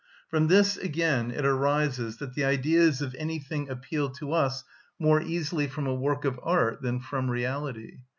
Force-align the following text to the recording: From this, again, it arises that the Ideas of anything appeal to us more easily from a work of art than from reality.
From 0.29 0.47
this, 0.47 0.77
again, 0.77 1.29
it 1.29 1.45
arises 1.45 2.17
that 2.17 2.33
the 2.33 2.43
Ideas 2.43 3.03
of 3.03 3.13
anything 3.19 3.69
appeal 3.69 4.09
to 4.13 4.31
us 4.33 4.63
more 4.97 5.21
easily 5.21 5.67
from 5.67 5.85
a 5.85 5.93
work 5.93 6.25
of 6.25 6.39
art 6.43 6.81
than 6.81 6.99
from 6.99 7.29
reality. 7.29 7.99